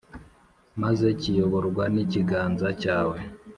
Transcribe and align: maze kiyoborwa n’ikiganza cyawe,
maze 0.81 1.07
kiyoborwa 1.21 1.83
n’ikiganza 1.93 2.67
cyawe, 2.81 3.17